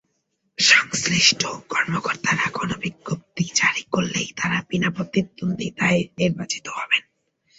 সংশ্লিষ্ট 0.57 1.41
রিটার্নিং 1.45 1.67
কর্মকর্তারা 1.69 2.45
গণবিজ্ঞপ্তি 2.53 3.45
জারি 3.55 3.83
করলেই 3.91 4.29
তাঁরা 4.37 4.59
বিনা 4.69 4.89
প্রতিদ্বন্দ্বিতায় 4.89 6.01
নির্বাচিত 6.17 6.65
হবেন। 6.69 7.03